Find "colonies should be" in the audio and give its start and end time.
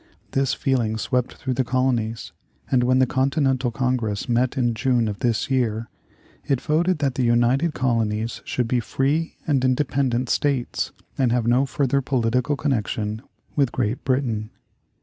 7.75-8.79